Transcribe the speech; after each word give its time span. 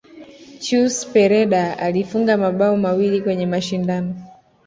Chus 0.59 0.95
pereda 1.11 1.77
alifunga 1.79 2.37
mabao 2.37 2.77
mawili 2.77 3.21
kwenye 3.21 3.45
mashindano 3.45 4.15